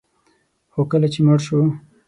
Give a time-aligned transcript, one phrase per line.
[0.71, 1.59] خو کله چې مړ شو